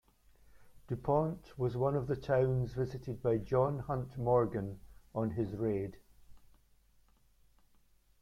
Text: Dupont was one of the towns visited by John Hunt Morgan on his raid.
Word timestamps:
Dupont 0.87 1.53
was 1.59 1.77
one 1.77 1.95
of 1.95 2.07
the 2.07 2.15
towns 2.15 2.73
visited 2.73 3.21
by 3.21 3.37
John 3.37 3.77
Hunt 3.77 4.17
Morgan 4.17 4.79
on 5.13 5.29
his 5.29 5.55
raid. 5.55 5.95